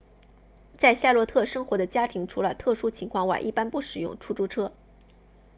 [0.73, 4.71] 在夏洛特 charlotte 生活的家庭除了特殊情况外一般不使用出租车